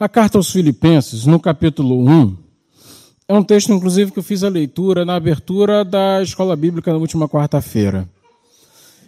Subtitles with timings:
[0.00, 2.36] A carta aos Filipenses, no capítulo 1,
[3.28, 6.96] é um texto, inclusive, que eu fiz a leitura na abertura da escola bíblica na
[6.96, 8.08] última quarta-feira.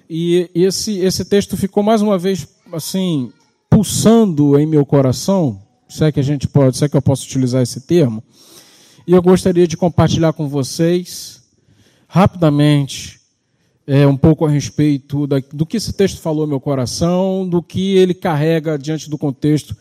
[0.06, 3.32] E esse, esse texto ficou mais uma vez, assim,
[3.70, 7.24] pulsando em meu coração, se é que a gente pode, se é que eu posso
[7.24, 8.22] utilizar esse termo.
[9.06, 11.42] E eu gostaria de compartilhar com vocês,
[12.06, 13.18] rapidamente,
[13.86, 17.62] é, um pouco a respeito da, do que esse texto falou no meu coração, do
[17.62, 19.74] que ele carrega diante do contexto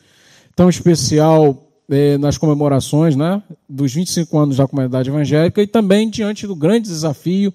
[0.55, 6.47] tão especial é, nas comemorações né, dos 25 anos da comunidade evangélica e também diante
[6.47, 7.53] do grande desafio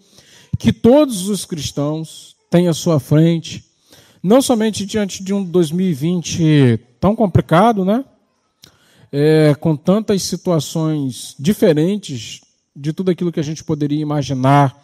[0.58, 3.64] que todos os cristãos têm à sua frente,
[4.22, 8.04] não somente diante de um 2020 tão complicado, né,
[9.12, 12.40] é, com tantas situações diferentes
[12.74, 14.76] de tudo aquilo que a gente poderia imaginar,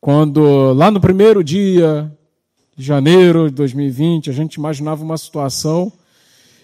[0.00, 2.10] quando lá no primeiro dia
[2.76, 5.92] de janeiro de 2020 a gente imaginava uma situação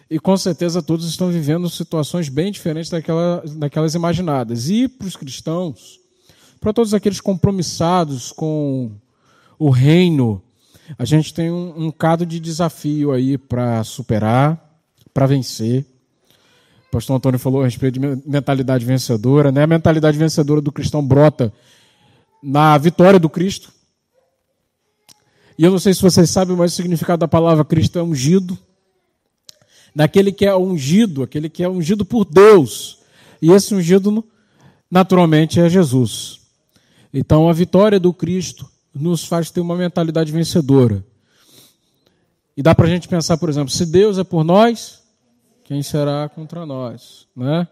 [0.08, 4.70] e com certeza todos estão vivendo situações bem diferentes daquela, daquelas imaginadas.
[4.70, 5.98] E para os cristãos,
[6.60, 8.92] para todos aqueles compromissados com
[9.58, 10.40] o reino,
[10.96, 14.80] a gente tem um, um cado de desafio aí para superar,
[15.12, 15.84] para vencer.
[16.86, 19.50] O pastor Antônio falou a respeito de mentalidade vencedora.
[19.50, 19.64] Né?
[19.64, 21.52] A mentalidade vencedora do cristão brota
[22.40, 23.72] na vitória do Cristo.
[25.58, 28.56] E eu não sei se vocês sabem, mas o significado da palavra Cristo é ungido
[29.96, 32.98] daquele que é ungido, aquele que é ungido por Deus.
[33.40, 34.22] E esse ungido,
[34.90, 36.42] naturalmente, é Jesus.
[37.14, 41.02] Então, a vitória do Cristo nos faz ter uma mentalidade vencedora.
[42.54, 45.02] E dá para a gente pensar, por exemplo, se Deus é por nós,
[45.64, 47.26] quem será contra nós?
[47.34, 47.66] Né?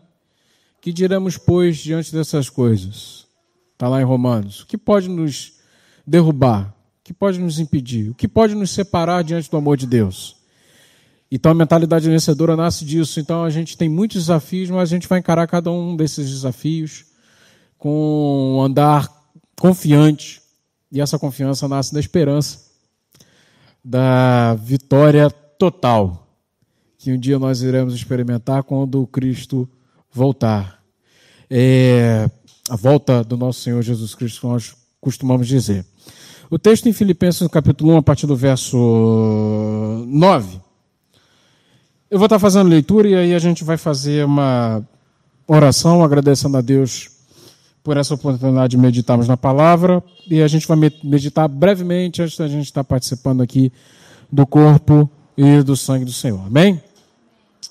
[0.80, 3.26] Que diremos, pois, diante dessas coisas?
[3.74, 4.62] Está lá em Romanos.
[4.62, 5.58] O que pode nos
[6.06, 6.74] derrubar?
[7.00, 8.08] O que pode nos impedir?
[8.08, 10.42] O que pode nos separar diante do amor de Deus?
[11.34, 13.18] Então a mentalidade vencedora nasce disso.
[13.18, 17.06] Então a gente tem muitos desafios, mas a gente vai encarar cada um desses desafios
[17.76, 19.12] com andar
[19.58, 20.40] confiante.
[20.92, 22.62] E essa confiança nasce da esperança
[23.84, 26.24] da vitória total
[26.98, 29.68] que um dia nós iremos experimentar quando Cristo
[30.12, 30.80] voltar.
[31.50, 32.30] É
[32.70, 35.84] a volta do nosso Senhor Jesus Cristo, que nós costumamos dizer.
[36.48, 38.76] O texto em Filipenses, capítulo 1, a partir do verso
[40.06, 40.63] 9,
[42.10, 44.82] eu vou estar fazendo leitura e aí a gente vai fazer uma
[45.46, 47.10] oração agradecendo a Deus
[47.82, 52.48] por essa oportunidade de meditarmos na palavra e a gente vai meditar brevemente antes da
[52.48, 53.72] gente estar participando aqui
[54.30, 56.46] do corpo e do sangue do Senhor.
[56.46, 56.80] Amém?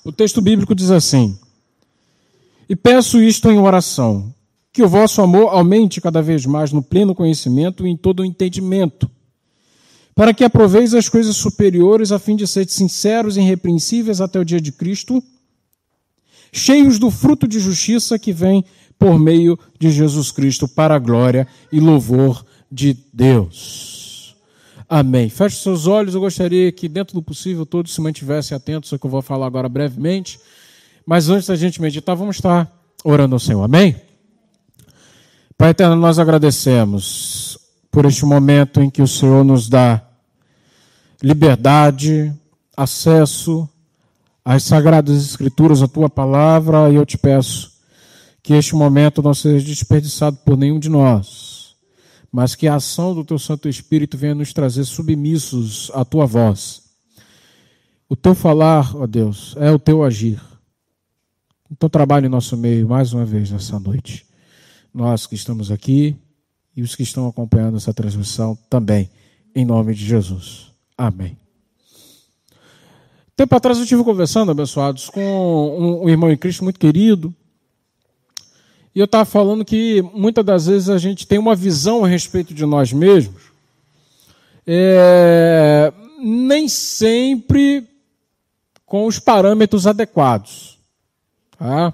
[0.04, 1.38] O texto bíblico diz assim:
[2.68, 4.32] E peço isto em oração,
[4.72, 8.24] que o vosso amor aumente cada vez mais no pleno conhecimento e em todo o
[8.24, 9.10] entendimento
[10.14, 14.44] para que aproveis as coisas superiores, a fim de ser sinceros e irrepreensíveis até o
[14.44, 15.22] dia de Cristo,
[16.52, 18.64] cheios do fruto de justiça que vem
[18.98, 24.36] por meio de Jesus Cristo, para a glória e louvor de Deus.
[24.88, 25.28] Amém.
[25.28, 29.06] Feche seus olhos, eu gostaria que, dentro do possível, todos se mantivessem atentos ao que
[29.06, 30.38] eu vou falar agora brevemente.
[31.04, 32.70] Mas antes da gente meditar, vamos estar
[33.02, 33.62] orando ao Senhor.
[33.62, 33.96] Amém?
[35.56, 37.53] Pai eterno, nós agradecemos
[37.94, 40.02] por este momento em que o Senhor nos dá
[41.22, 42.34] liberdade,
[42.76, 43.68] acesso
[44.44, 47.72] às sagradas escrituras, à tua palavra, e eu te peço
[48.42, 51.76] que este momento não seja desperdiçado por nenhum de nós,
[52.32, 56.82] mas que a ação do teu Santo Espírito venha nos trazer submissos à tua voz.
[58.08, 60.42] O teu falar, ó Deus, é o teu agir.
[61.70, 64.26] Então trabalhe em nosso meio mais uma vez nessa noite.
[64.92, 66.16] Nós que estamos aqui,
[66.76, 69.08] e os que estão acompanhando essa transmissão também,
[69.54, 70.72] em nome de Jesus.
[70.96, 71.36] Amém.
[73.36, 77.34] Tempo atrás eu estive conversando, abençoados, com um, irmão em Cristo muito querido,
[78.94, 82.54] e eu estava falando que muitas das vezes a gente tem uma visão a respeito
[82.54, 83.42] de nós mesmos,
[84.64, 87.84] é, nem sempre
[88.86, 90.78] com os parâmetros adequados.
[91.58, 91.92] Tá?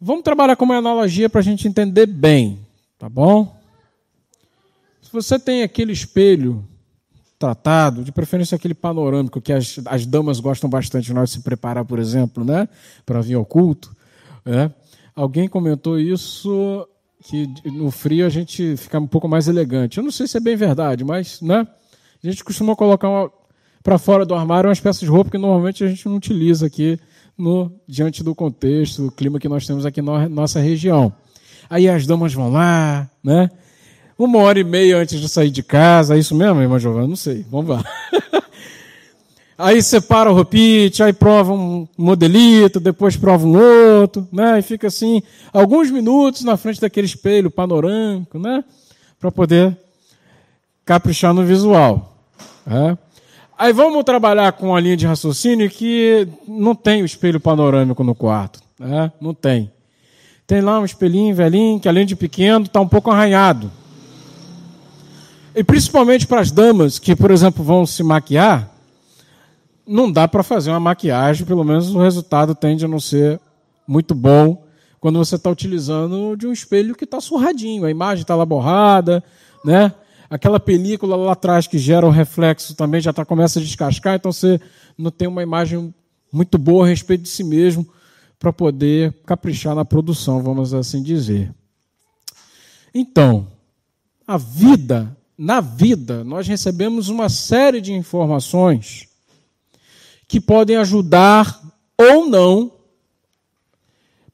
[0.00, 2.58] Vamos trabalhar com uma analogia para a gente entender bem.
[3.02, 3.60] Tá bom?
[5.00, 6.64] Se você tem aquele espelho
[7.36, 11.98] tratado, de preferência aquele panorâmico que as, as damas gostam bastante nós se preparar, por
[11.98, 12.68] exemplo, né,
[13.04, 13.92] para vir ao culto,
[14.44, 14.72] né?
[15.16, 16.86] Alguém comentou isso
[17.24, 19.98] que no frio a gente fica um pouco mais elegante.
[19.98, 21.66] Eu não sei se é bem verdade, mas, né?
[22.22, 23.08] A gente costuma colocar
[23.82, 27.00] para fora do armário umas peças de roupa que normalmente a gente não utiliza aqui
[27.36, 31.12] no diante do contexto, do clima que nós temos aqui na nossa região.
[31.72, 33.50] Aí as damas vão lá, né?
[34.18, 37.08] Uma hora e meia antes de sair de casa, é isso mesmo, irmã Giovana?
[37.08, 37.82] Não sei, vamos lá.
[39.56, 44.58] Aí separa o repeat, aí prova um modelito, depois prova um outro, né?
[44.58, 45.22] E fica assim,
[45.52, 48.64] alguns minutos na frente daquele espelho panorâmico, né?
[49.18, 49.74] Para poder
[50.84, 52.18] caprichar no visual.
[52.66, 52.98] Né?
[53.56, 58.14] Aí vamos trabalhar com a linha de raciocínio que não tem o espelho panorâmico no
[58.14, 58.60] quarto.
[58.78, 59.10] Né?
[59.20, 59.71] Não tem.
[60.52, 63.72] Tem lá um espelhinho velhinho que, além de pequeno, está um pouco arranhado.
[65.54, 68.70] E principalmente para as damas que, por exemplo, vão se maquiar,
[69.86, 73.40] não dá para fazer uma maquiagem, pelo menos o resultado tende a não ser
[73.88, 74.62] muito bom
[75.00, 79.24] quando você está utilizando de um espelho que está surradinho, a imagem está lá borrada,
[79.64, 79.90] né?
[80.28, 84.30] Aquela película lá atrás que gera o reflexo também já tá, começa a descascar, então
[84.30, 84.60] você
[84.98, 85.94] não tem uma imagem
[86.30, 87.88] muito boa a respeito de si mesmo
[88.42, 91.54] para poder caprichar na produção, vamos assim dizer.
[92.92, 93.46] Então,
[94.26, 99.08] a vida, na vida, nós recebemos uma série de informações
[100.26, 101.62] que podem ajudar
[101.96, 102.72] ou não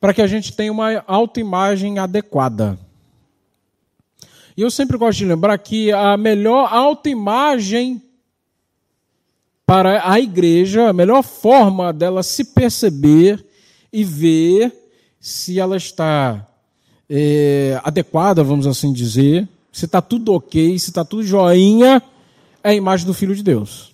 [0.01, 2.79] para que a gente tenha uma autoimagem adequada.
[4.57, 8.03] E eu sempre gosto de lembrar que a melhor autoimagem
[9.67, 13.47] para a igreja, a melhor forma dela se perceber
[13.93, 14.73] e ver
[15.21, 16.47] se ela está
[17.09, 22.03] é, adequada, vamos assim dizer, se está tudo ok, se está tudo joinha,
[22.63, 23.89] é a imagem do Filho de Deus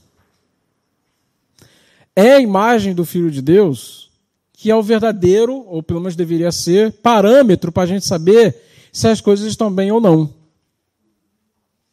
[2.17, 4.05] é a imagem do Filho de Deus
[4.53, 8.57] que é o verdadeiro, ou pelo menos deveria ser, parâmetro para a gente saber
[8.91, 10.33] se as coisas estão bem ou não.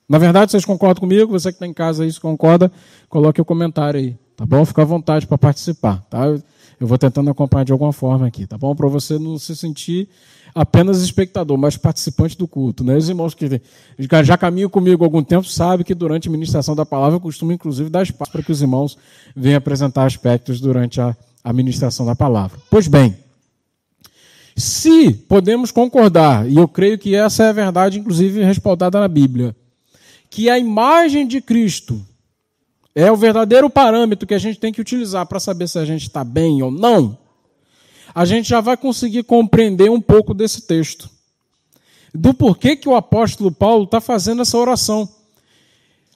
[0.07, 1.33] Na verdade, vocês concordam comigo?
[1.33, 2.71] Você que está em casa aí, se concorda,
[3.09, 4.63] coloque o comentário aí, tá bom?
[4.63, 6.21] Fica à vontade para participar, tá?
[6.81, 8.75] Eu vou tentando acompanhar de alguma forma aqui, tá bom?
[8.75, 10.09] Para você não se sentir
[10.53, 12.83] apenas espectador, mas participante do culto.
[12.83, 12.97] Né?
[12.97, 13.61] Os irmãos que
[14.23, 17.51] já caminham comigo há algum tempo sabem que durante a ministração da palavra eu costumo,
[17.51, 18.97] inclusive, dar espaço para que os irmãos
[19.35, 22.57] venham apresentar aspectos durante a, a ministração da palavra.
[22.67, 23.15] Pois bem,
[24.57, 29.55] se podemos concordar, e eu creio que essa é a verdade, inclusive respaldada na Bíblia,
[30.31, 32.03] que a imagem de Cristo
[32.93, 36.03] é o verdadeiro parâmetro que a gente tem que utilizar para saber se a gente
[36.03, 37.17] está bem ou não,
[38.13, 41.09] a gente já vai conseguir compreender um pouco desse texto.
[42.13, 45.07] Do porquê que o apóstolo Paulo está fazendo essa oração.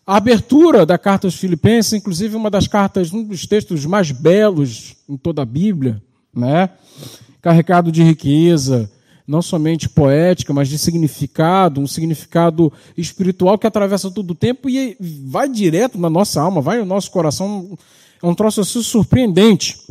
[0.06, 4.95] A abertura da carta aos Filipenses, inclusive uma das cartas, um dos textos mais belos
[5.07, 6.01] em toda a Bíblia,
[6.33, 6.69] né?
[7.42, 8.92] carregado de riqueza,
[9.27, 14.95] não somente poética, mas de significado, um significado espiritual que atravessa todo o tempo e
[15.00, 17.77] vai direto na nossa alma, vai no nosso coração.
[18.22, 19.81] É um troço assim surpreendente.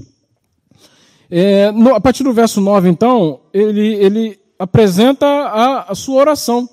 [1.31, 6.69] É, no, a partir do verso 9, então, ele, ele apresenta a, a sua oração.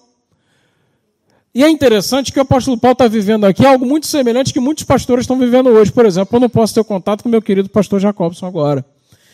[1.54, 4.84] E é interessante que o apóstolo Paulo está vivendo aqui algo muito semelhante que muitos
[4.84, 5.92] pastores estão vivendo hoje.
[5.92, 8.86] Por exemplo, eu não posso ter contato com meu querido pastor Jacobson agora.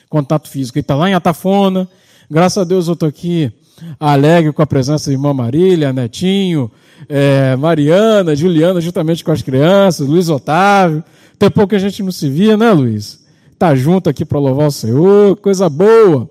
[0.10, 0.78] Contato físico.
[0.78, 1.88] Ele está lá em Atafona.
[2.30, 3.50] Graças a Deus eu estou aqui
[3.98, 6.70] alegre com a presença da irmã Marília, Netinho,
[7.08, 11.02] é, Mariana, Juliana, juntamente com as crianças, Luiz Otávio.
[11.40, 13.26] Tem pouco que a gente não se via, né, Luiz?
[13.58, 16.30] Tá junto aqui para louvar o Senhor, coisa boa.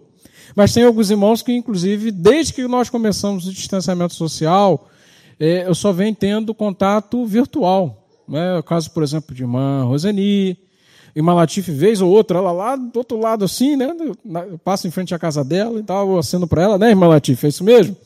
[0.54, 4.90] Mas tem alguns irmãos que, inclusive, desde que nós começamos o distanciamento social,
[5.40, 8.06] é, eu só venho tendo contato virtual.
[8.28, 8.58] Né?
[8.58, 10.58] O caso, por exemplo, de irmã Roseni,
[11.16, 13.96] irmã Latife, vez ou outra, ela lá do outro lado assim, né?
[14.50, 17.46] Eu passo em frente à casa dela e tal, acendo para ela, né, irmã Latife?
[17.46, 17.96] É isso mesmo?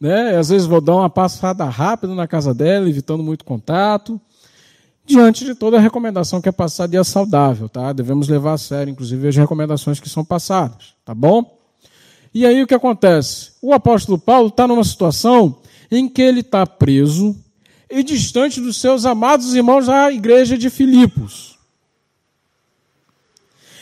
[0.00, 0.36] Né?
[0.36, 4.20] Às vezes vou dar uma passada rápida na casa dela, evitando muito contato
[5.06, 7.92] diante de toda a recomendação que é passada e é saudável, tá?
[7.94, 11.58] Devemos levar a sério, inclusive, as recomendações que são passadas, tá bom?
[12.34, 13.52] E aí o que acontece?
[13.62, 15.56] O apóstolo Paulo está numa situação
[15.90, 17.34] em que ele está preso
[17.90, 21.57] e distante dos seus amados irmãos da igreja de Filipos.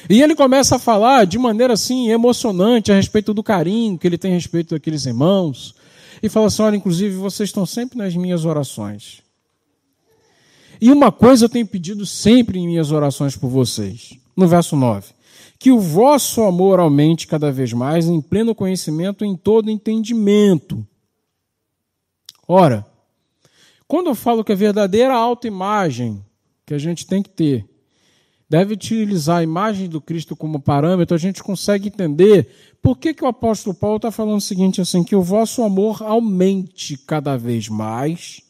[0.08, 4.18] E ele começa a falar de maneira assim emocionante a respeito do carinho que ele
[4.18, 5.74] tem a respeito daqueles irmãos.
[6.22, 9.22] E fala assim: olha, inclusive, vocês estão sempre nas minhas orações.
[10.80, 15.12] E uma coisa eu tenho pedido sempre em minhas orações por vocês, no verso 9:
[15.58, 20.86] que o vosso amor aumente cada vez mais em pleno conhecimento, em todo entendimento.
[22.46, 22.86] Ora,
[23.88, 26.24] quando eu falo que a verdadeira autoimagem
[26.64, 27.64] que a gente tem que ter
[28.48, 32.48] deve utilizar a imagem do Cristo como parâmetro, a gente consegue entender
[32.80, 36.02] por que, que o apóstolo Paulo está falando o seguinte assim, que o vosso amor
[36.02, 38.40] aumente cada vez mais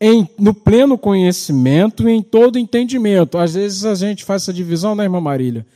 [0.00, 3.38] em, no pleno conhecimento e em todo entendimento.
[3.38, 5.66] Às vezes a gente faz essa divisão, né, irmã Marília?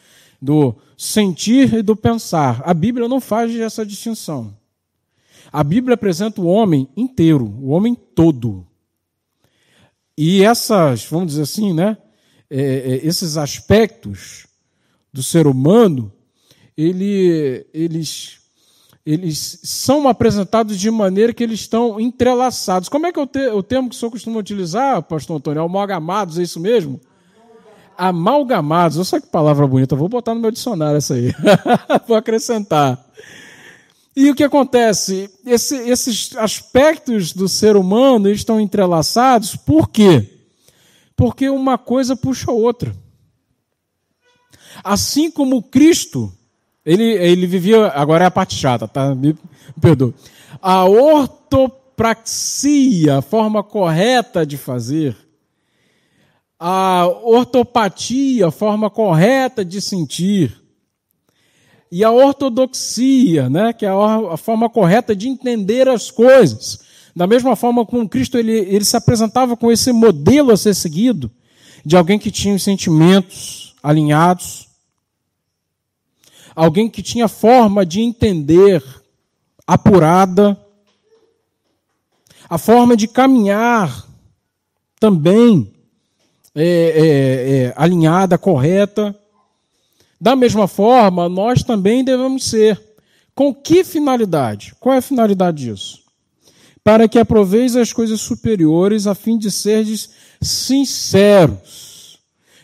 [0.41, 2.63] Do sentir e do pensar.
[2.65, 4.55] A Bíblia não faz essa distinção.
[5.53, 8.67] A Bíblia apresenta o homem inteiro, o homem todo.
[10.17, 11.97] E essas, vamos dizer assim, né?
[12.51, 14.47] É, é, esses aspectos
[15.13, 16.13] do ser humano,
[16.77, 18.41] ele, eles,
[19.07, 22.89] eles são apresentados de maneira que eles estão entrelaçados.
[22.89, 25.63] Como é que é o, te, o termo que o senhor costuma utilizar, pastor Antônio?
[25.63, 27.01] Amalgamados, é isso mesmo?
[27.97, 28.97] Amalgamados.
[28.97, 29.95] Olha só que palavra bonita.
[29.95, 31.33] Vou botar no meu dicionário essa aí.
[32.09, 32.99] Vou acrescentar.
[34.17, 35.31] E o que acontece?
[35.47, 40.40] Esse, esses aspectos do ser humano estão entrelaçados, por quê?
[41.21, 42.97] Porque uma coisa puxa a outra.
[44.83, 46.33] Assim como Cristo,
[46.83, 49.15] ele, ele vivia, agora é a parte chata, tá?
[49.15, 49.39] Me, me
[49.83, 50.15] perdoa.
[50.63, 55.15] A ortopraxia, a forma correta de fazer,
[56.59, 60.59] a ortopatia, a forma correta de sentir,
[61.93, 66.89] e a ortodoxia, né, que é a forma correta de entender as coisas.
[67.15, 71.31] Da mesma forma como Cristo ele, ele se apresentava com esse modelo a ser seguido,
[71.85, 74.69] de alguém que tinha os sentimentos alinhados,
[76.55, 78.85] alguém que tinha forma de entender
[79.67, 80.59] apurada,
[82.49, 84.07] a forma de caminhar
[84.99, 85.73] também
[86.55, 89.17] é, é, é, alinhada, correta.
[90.21, 92.81] Da mesma forma, nós também devemos ser.
[93.35, 94.75] Com que finalidade?
[94.79, 96.00] Qual é a finalidade disso?
[96.83, 100.11] Para que aproveis as coisas superiores, a fim de serdes
[100.41, 102.19] sinceros,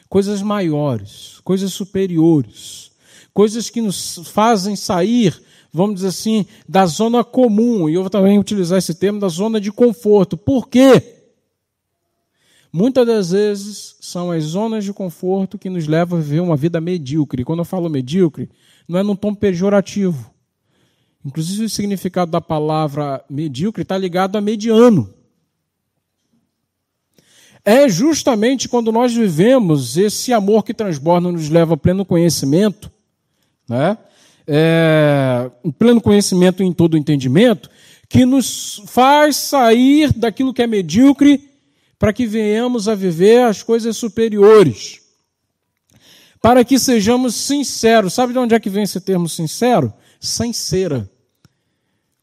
[0.08, 2.90] coisas maiores, coisas superiores,
[3.34, 5.38] coisas que nos fazem sair,
[5.72, 9.60] vamos dizer assim, da zona comum, e eu vou também utilizar esse termo, da zona
[9.60, 10.36] de conforto.
[10.36, 11.14] Por quê?
[12.72, 16.80] Muitas das vezes são as zonas de conforto que nos levam a viver uma vida
[16.80, 17.44] medíocre.
[17.44, 18.50] Quando eu falo medíocre,
[18.88, 20.35] não é num tom pejorativo
[21.26, 25.12] Inclusive, o significado da palavra medíocre está ligado a mediano.
[27.64, 32.88] É justamente quando nós vivemos esse amor que transborda, nos leva a pleno conhecimento,
[33.68, 33.98] né?
[34.46, 37.68] É, pleno conhecimento em todo entendimento,
[38.08, 41.50] que nos faz sair daquilo que é medíocre
[41.98, 45.00] para que venhamos a viver as coisas superiores.
[46.40, 48.14] Para que sejamos sinceros.
[48.14, 49.92] Sabe de onde é que vem esse termo sincero?
[50.20, 51.10] Sem cera.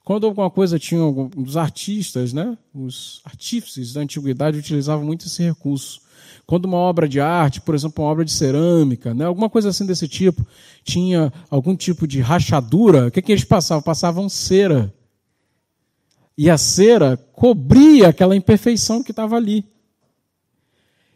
[0.03, 6.01] Quando alguma coisa tinha os artistas, né, os artífices da antiguidade utilizavam muito esse recurso.
[6.45, 9.85] Quando uma obra de arte, por exemplo, uma obra de cerâmica, né, alguma coisa assim
[9.85, 10.45] desse tipo,
[10.83, 13.81] tinha algum tipo de rachadura, o que, que eles passavam?
[13.81, 14.93] Passavam cera.
[16.37, 19.63] E a cera cobria aquela imperfeição que estava ali.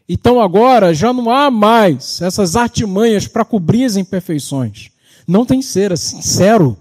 [0.08, 4.88] Então agora já não há mais essas artimanhas para cobrir as imperfeições.
[5.26, 6.78] Não tem cera, sincero.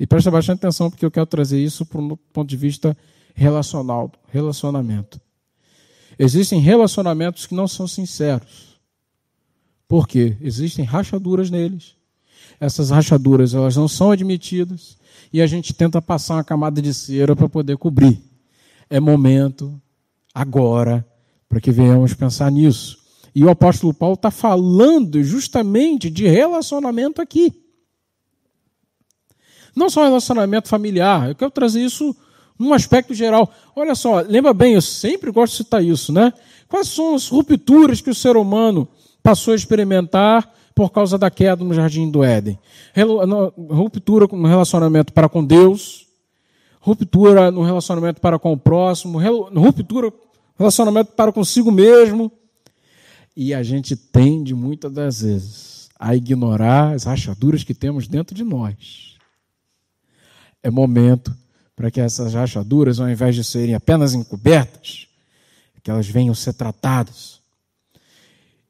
[0.00, 2.96] E presta bastante atenção, porque eu quero trazer isso para um ponto de vista
[3.34, 5.20] relacional, relacionamento.
[6.18, 8.80] Existem relacionamentos que não são sinceros.
[9.86, 10.38] Por quê?
[10.40, 11.96] Existem rachaduras neles.
[12.58, 14.96] Essas rachaduras elas não são admitidas
[15.30, 18.18] e a gente tenta passar uma camada de cera para poder cobrir.
[18.88, 19.78] É momento,
[20.32, 21.06] agora,
[21.46, 22.98] para que venhamos pensar nisso.
[23.34, 27.69] E o apóstolo Paulo está falando justamente de relacionamento aqui.
[29.74, 32.14] Não só relacionamento familiar, eu quero trazer isso
[32.58, 33.50] num aspecto geral.
[33.74, 36.32] Olha só, lembra bem, eu sempre gosto de citar isso, né?
[36.68, 38.86] Quais são as rupturas que o ser humano
[39.22, 42.58] passou a experimentar por causa da queda no jardim do Éden?
[43.70, 46.06] Ruptura no relacionamento para com Deus,
[46.80, 49.18] ruptura no relacionamento para com o próximo,
[49.58, 50.12] ruptura
[50.58, 52.30] relacionamento para consigo mesmo.
[53.34, 58.44] E a gente tende muitas das vezes a ignorar as rachaduras que temos dentro de
[58.44, 59.09] nós
[60.62, 61.34] é momento
[61.74, 65.06] para que essas rachaduras, ao invés de serem apenas encobertas,
[65.82, 67.40] que elas venham ser tratadas.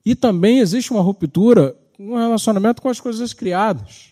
[0.05, 4.11] E também existe uma ruptura no relacionamento com as coisas criadas.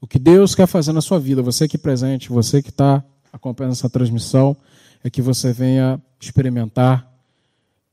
[0.00, 3.02] O que Deus quer fazer na sua vida, você que presente, você que está
[3.32, 4.56] acompanhando essa transmissão,
[5.02, 7.10] é que você venha experimentar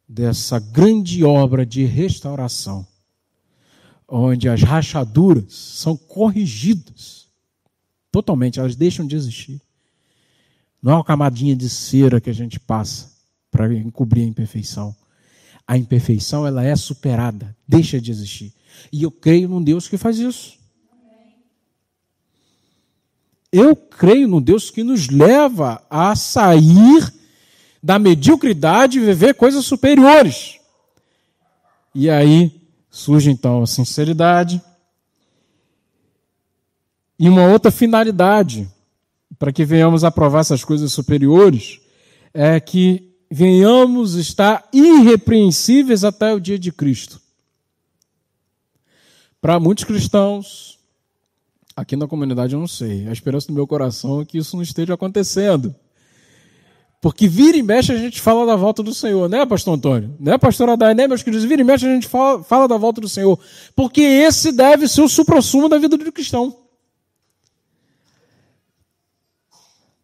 [0.07, 2.85] dessa grande obra de restauração,
[4.07, 7.24] onde as rachaduras são corrigidas
[8.15, 9.61] Totalmente, elas deixam de existir.
[10.81, 13.11] Não é uma camadinha de cera que a gente passa
[13.51, 14.95] para encobrir a imperfeição.
[15.67, 18.53] A imperfeição ela é superada, deixa de existir.
[18.89, 20.57] E eu creio num Deus que faz isso.
[23.51, 27.13] Eu creio num Deus que nos leva a sair
[27.83, 30.57] da mediocridade e viver coisas superiores.
[31.93, 34.61] E aí surge então a sinceridade,
[37.17, 38.67] e uma outra finalidade,
[39.39, 41.79] para que venhamos a provar essas coisas superiores,
[42.33, 47.21] é que venhamos estar irrepreensíveis até o dia de Cristo.
[49.41, 50.79] Para muitos cristãos,
[51.75, 54.63] aqui na comunidade eu não sei, a esperança do meu coração é que isso não
[54.63, 55.73] esteja acontecendo.
[57.01, 60.15] Porque vira e mexe a gente fala da volta do Senhor, né, pastor Antônio?
[60.19, 61.45] Né, pastor Adai, né, meus queridos?
[61.45, 63.39] Vira e mexe a gente fala, fala da volta do Senhor.
[63.75, 66.64] Porque esse deve ser o suprassumo da vida do cristão.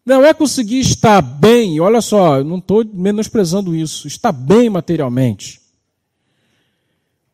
[0.04, 5.60] Não é conseguir estar bem, olha só, não estou menosprezando isso, estar bem materialmente.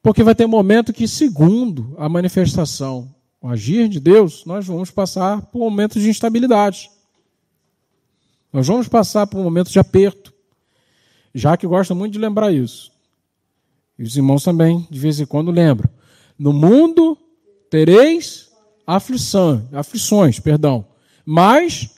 [0.03, 5.43] Porque vai ter momento que, segundo a manifestação, o agir de Deus, nós vamos passar
[5.47, 6.91] por momentos de instabilidade.
[8.53, 10.33] Nós vamos passar por um momento de aperto.
[11.35, 12.91] Já que gosta muito de lembrar isso.
[13.99, 15.91] E os irmãos também, de vez em quando, lembram.
[16.39, 17.19] No mundo
[17.71, 18.49] tereis
[18.87, 20.87] aflição, aflições, perdão.
[21.25, 21.98] Mas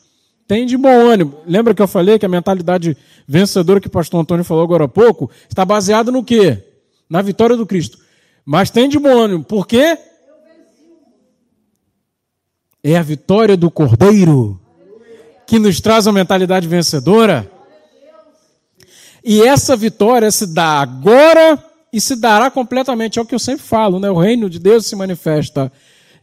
[0.51, 1.43] tem de bom ânimo.
[1.47, 4.89] Lembra que eu falei que a mentalidade vencedora que o pastor Antônio falou agora há
[4.89, 6.59] pouco está baseada no quê?
[7.09, 7.99] Na vitória do Cristo.
[8.45, 9.45] Mas tem de bom ânimo.
[9.45, 9.97] Por quê?
[12.83, 14.61] É a vitória do Cordeiro
[15.47, 17.49] que nos traz uma mentalidade vencedora.
[19.23, 23.21] E essa vitória se dá agora e se dará completamente.
[23.21, 24.11] É o que eu sempre falo, né?
[24.11, 25.71] O reino de Deus se manifesta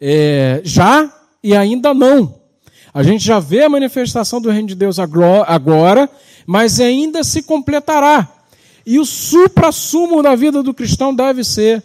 [0.02, 2.47] é, já e ainda não.
[2.98, 6.10] A gente já vê a manifestação do reino de Deus agora,
[6.48, 8.28] mas ainda se completará.
[8.84, 11.84] E o supra-sumo da vida do cristão deve ser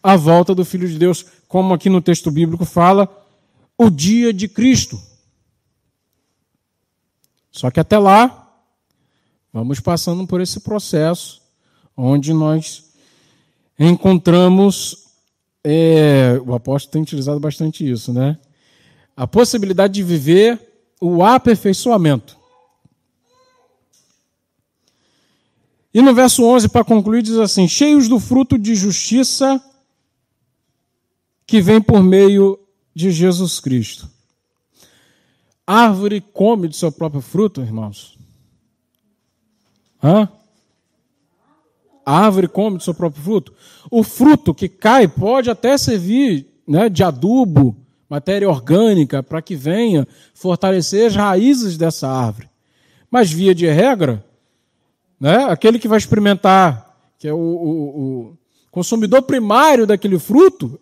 [0.00, 3.08] a volta do Filho de Deus, como aqui no texto bíblico fala,
[3.76, 5.02] o dia de Cristo.
[7.50, 8.48] Só que até lá,
[9.52, 11.42] vamos passando por esse processo,
[11.96, 12.84] onde nós
[13.76, 15.08] encontramos.
[15.64, 18.38] É, o apóstolo tem utilizado bastante isso, né?
[19.16, 20.60] A possibilidade de viver
[21.00, 22.36] o aperfeiçoamento.
[25.96, 29.62] E no verso 11, para concluir, diz assim: cheios do fruto de justiça
[31.46, 32.58] que vem por meio
[32.94, 34.06] de Jesus Cristo.
[35.66, 38.18] Árvore come do seu próprio fruto, irmãos?
[40.02, 40.28] Hã?
[42.04, 43.54] A árvore come do seu próprio fruto?
[43.90, 47.74] O fruto que cai pode até servir né, de adubo,
[48.08, 52.48] matéria orgânica, para que venha fortalecer as raízes dessa árvore.
[53.10, 54.24] Mas, via de regra,
[55.18, 58.38] né, aquele que vai experimentar, que é o, o, o
[58.70, 60.78] consumidor primário daquele fruto,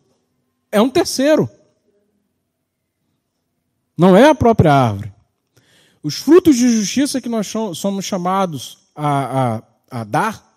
[0.70, 1.48] é um terceiro.
[3.96, 5.12] Não é a própria árvore.
[6.02, 10.54] Os frutos de justiça que nós somos chamados a, a, a dar,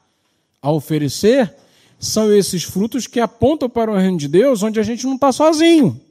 [0.62, 1.56] a oferecer,
[1.99, 5.32] são esses frutos que apontam para o reino de Deus, onde a gente não está
[5.32, 6.01] sozinho.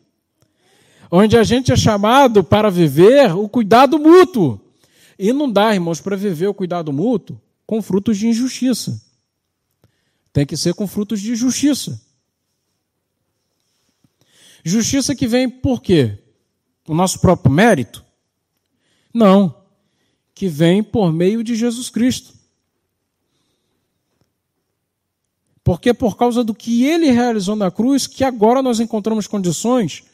[1.11, 4.61] Onde a gente é chamado para viver o cuidado mútuo.
[5.19, 9.01] E não dá, irmãos, para viver o cuidado mútuo com frutos de injustiça.
[10.33, 12.01] Tem que ser com frutos de justiça.
[14.65, 16.19] Justiça que vem por quê?
[16.87, 18.05] o nosso próprio mérito?
[19.13, 19.55] Não.
[20.35, 22.35] Que vem por meio de Jesus Cristo.
[25.65, 30.05] Porque é por causa do que ele realizou na cruz que agora nós encontramos condições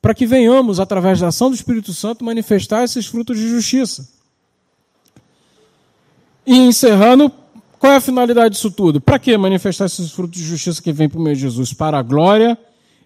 [0.00, 4.08] para que venhamos, através da ação do Espírito Santo, manifestar esses frutos de justiça.
[6.46, 7.30] E encerrando,
[7.78, 9.00] qual é a finalidade disso tudo?
[9.00, 11.72] Para que manifestar esses frutos de justiça que vem por meio de Jesus?
[11.72, 12.56] Para a glória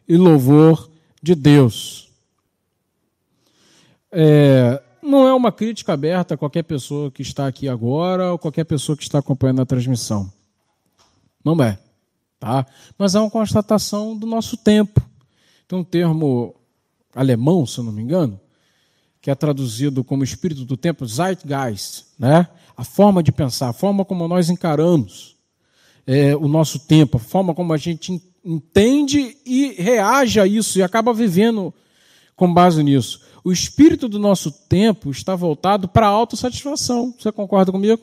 [0.09, 0.90] e louvor
[1.22, 2.09] de Deus.
[4.11, 8.64] É, não é uma crítica aberta a qualquer pessoa que está aqui agora ou qualquer
[8.64, 10.31] pessoa que está acompanhando a transmissão.
[11.44, 11.78] Não é.
[12.38, 12.66] Tá?
[12.98, 15.00] Mas é uma constatação do nosso tempo.
[15.66, 16.55] Tem um termo
[17.14, 18.40] alemão, se eu não me engano,
[19.20, 22.48] que é traduzido como espírito do tempo, Zeitgeist, né?
[22.77, 25.37] a forma de pensar, a forma como nós encaramos
[26.07, 30.83] é, o nosso tempo, a forma como a gente entende e reage a isso e
[30.83, 31.72] acaba vivendo
[32.35, 37.14] com base nisso o espírito do nosso tempo está voltado para a autossatisfação.
[37.18, 38.01] Você concorda comigo?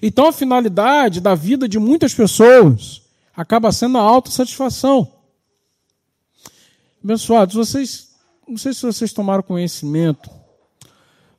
[0.00, 3.02] Então a finalidade da vida de muitas pessoas
[3.36, 5.12] acaba sendo a autossatisfação.
[7.02, 8.14] Abençoados, vocês,
[8.46, 10.30] não sei se vocês tomaram conhecimento,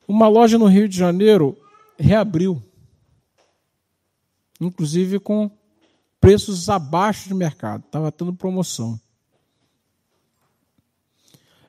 [0.06, 1.56] uma loja no Rio de Janeiro
[1.98, 2.62] reabriu,
[4.60, 5.50] inclusive com
[6.20, 9.00] preços abaixo de mercado, estava tendo promoção.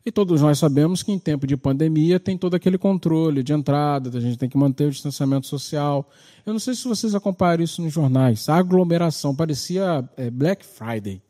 [0.05, 4.15] E todos nós sabemos que em tempo de pandemia tem todo aquele controle de entrada,
[4.15, 6.07] a gente tem que manter o distanciamento social.
[6.45, 8.47] Eu não sei se vocês acompanharam isso nos jornais.
[8.47, 11.23] A aglomeração parecia é, Black Friday.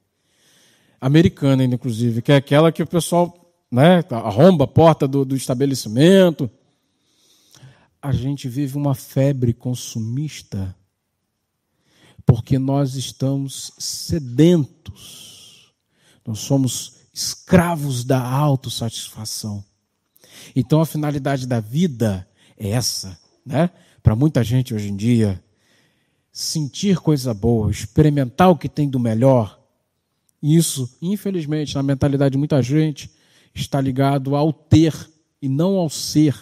[0.99, 5.35] Americana, ainda, inclusive, que é aquela que o pessoal né, arromba a porta do, do
[5.35, 6.49] estabelecimento.
[8.01, 10.75] a gente vive uma febre consumista
[12.25, 15.73] porque nós estamos sedentos,
[16.25, 19.63] nós somos escravos da autossatisfação.
[20.55, 22.27] Então a finalidade da vida
[22.57, 23.69] é essa, né?
[24.01, 25.41] Para muita gente hoje em dia,
[26.31, 29.59] sentir coisa boa, experimentar o que tem do melhor,
[30.53, 33.09] isso, infelizmente, na mentalidade de muita gente,
[33.53, 34.93] está ligado ao ter
[35.41, 36.39] e não ao ser.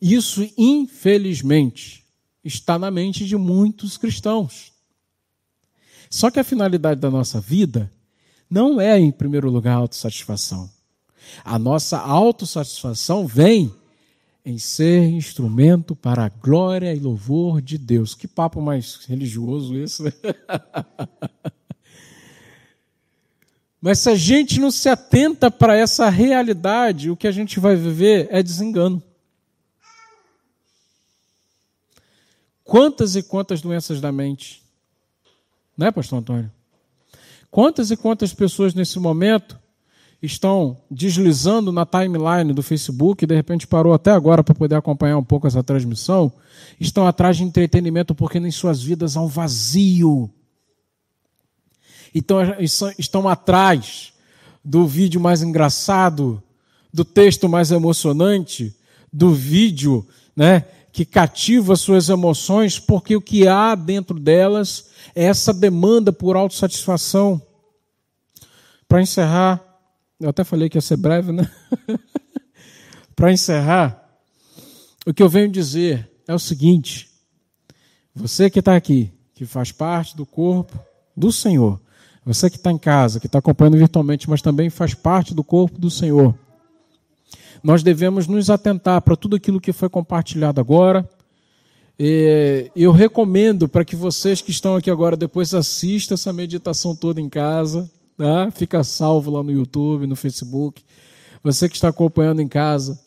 [0.00, 2.06] Isso, infelizmente,
[2.42, 4.72] está na mente de muitos cristãos.
[6.08, 7.92] Só que a finalidade da nossa vida
[8.48, 10.70] não é, em primeiro lugar, a autossatisfação.
[11.44, 13.70] A nossa autossatisfação vem
[14.44, 18.14] em ser instrumento para a glória e louvor de Deus.
[18.14, 20.02] Que papo mais religioso esse.
[23.80, 27.74] Mas se a gente não se atenta para essa realidade, o que a gente vai
[27.76, 29.02] viver é desengano.
[32.62, 34.62] Quantas e quantas doenças da mente?
[35.76, 36.52] Né, pastor Antônio?
[37.50, 39.58] Quantas e quantas pessoas nesse momento
[40.22, 45.24] estão deslizando na timeline do Facebook, de repente parou até agora para poder acompanhar um
[45.24, 46.32] pouco essa transmissão,
[46.78, 50.30] estão atrás de entretenimento porque em suas vidas há um vazio.
[52.14, 52.38] Então
[52.98, 54.12] estão atrás
[54.64, 56.42] do vídeo mais engraçado,
[56.92, 58.74] do texto mais emocionante,
[59.12, 60.06] do vídeo,
[60.36, 66.36] né, que cativa suas emoções, porque o que há dentro delas é essa demanda por
[66.36, 67.40] autossatisfação.
[68.88, 69.69] Para encerrar,
[70.20, 71.50] eu até falei que ia ser breve, né?
[73.16, 74.08] Para encerrar,
[75.06, 77.08] o que eu venho dizer é o seguinte:
[78.14, 80.78] você que está aqui, que faz parte do corpo
[81.16, 81.80] do Senhor,
[82.24, 85.78] você que está em casa, que está acompanhando virtualmente, mas também faz parte do corpo
[85.78, 86.34] do Senhor
[87.62, 91.08] nós devemos nos atentar para tudo aquilo que foi compartilhado agora.
[92.74, 97.28] Eu recomendo para que vocês que estão aqui agora depois assistam essa meditação toda em
[97.28, 98.50] casa, tá?
[98.50, 100.84] fica salvo lá no YouTube, no Facebook.
[101.42, 103.00] Você que está acompanhando em casa,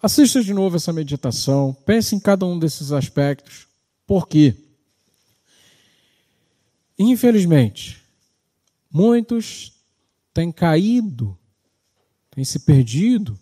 [0.00, 3.66] assista de novo essa meditação, pense em cada um desses aspectos.
[4.06, 4.54] Por quê?
[6.96, 8.00] Infelizmente,
[8.90, 9.72] muitos
[10.32, 11.36] têm caído,
[12.30, 13.36] têm se perdido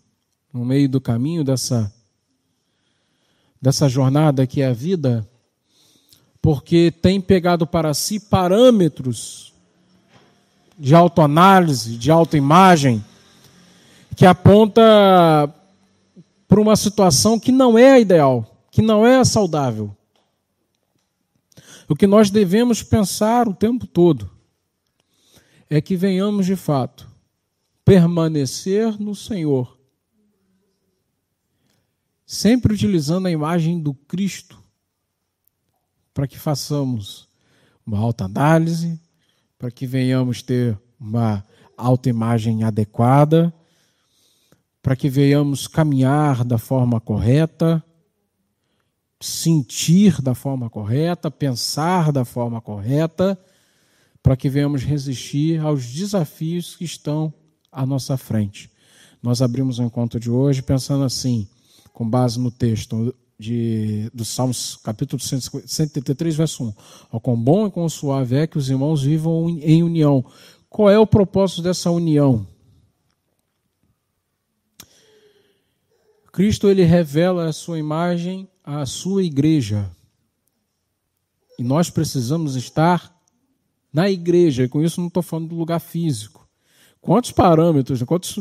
[0.53, 1.93] no meio do caminho dessa,
[3.61, 5.29] dessa jornada que é a vida,
[6.41, 9.54] porque tem pegado para si parâmetros
[10.79, 13.05] de autoanálise, de autoimagem,
[14.17, 14.83] que aponta
[16.47, 19.97] para uma situação que não é a ideal, que não é a saudável.
[21.89, 24.31] O que nós devemos pensar o tempo todo
[25.69, 27.09] é que venhamos de fato
[27.85, 29.75] permanecer no Senhor
[32.27, 34.63] sempre utilizando a imagem do Cristo,
[36.13, 37.29] para que façamos
[37.87, 39.01] uma alta análise,
[39.65, 41.43] para que venhamos ter uma
[41.75, 43.51] autoimagem adequada,
[44.83, 47.83] para que venhamos caminhar da forma correta,
[49.19, 53.39] sentir da forma correta, pensar da forma correta,
[54.23, 57.33] para que venhamos resistir aos desafios que estão
[57.73, 58.71] à nossa frente.
[59.23, 61.49] Nós abrimos o encontro de hoje pensando assim:
[61.91, 66.75] com base no texto de, do Salmos, capítulo 133, verso 1.
[67.13, 70.25] Ó, quão bom e quão suave é que os irmãos vivam em união.
[70.69, 72.47] Qual é o propósito dessa união?
[76.33, 79.89] Cristo ele revela a sua imagem à sua igreja.
[81.59, 83.15] E nós precisamos estar
[83.93, 84.65] na igreja.
[84.65, 86.49] E com isso não estou falando do lugar físico.
[87.01, 88.41] Quantos parâmetros, quantos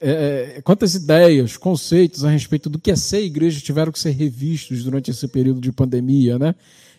[0.00, 4.84] é, quantas ideias, conceitos a respeito do que é ser igreja tiveram que ser revistos
[4.84, 6.54] durante esse período de pandemia, né?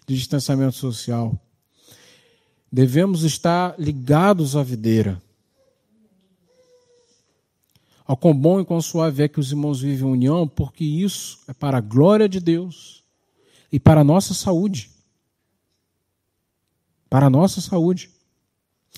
[0.05, 1.39] de distanciamento social.
[2.71, 5.21] Devemos estar ligados à videira.
[8.05, 11.39] Ao quão bom e quão suave é que os irmãos vivem em união, porque isso
[11.47, 13.03] é para a glória de Deus
[13.71, 14.89] e para a nossa saúde.
[17.07, 18.09] Para a nossa saúde.